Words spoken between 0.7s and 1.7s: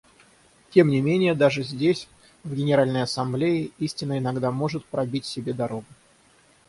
Тем не менее даже